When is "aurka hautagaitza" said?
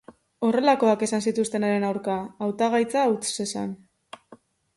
1.91-3.05